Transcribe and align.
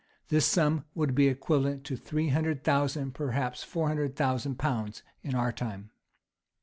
This 0.29 0.47
sum 0.47 0.85
would 0.95 1.13
be 1.13 1.27
equivalent 1.27 1.83
to 1.83 1.95
three 1.95 2.29
hundred 2.29 2.63
thousand, 2.63 3.13
perhaps 3.13 3.61
four 3.63 3.87
hundred 3.87 4.15
thousand 4.15 4.55
pounds 4.55 5.03
in 5.21 5.35
our 5.35 5.51
time. 5.51 5.91